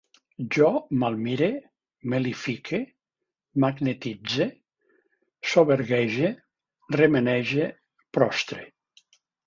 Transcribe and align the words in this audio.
Jo 0.55 0.69
malmire, 1.01 1.49
mel·lifique, 2.13 2.79
magnetitze, 3.65 4.49
soberguege, 5.53 6.35
remenege, 7.01 7.73
prostre 8.17 8.71